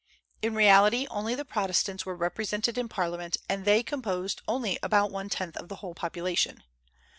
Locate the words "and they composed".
3.47-4.41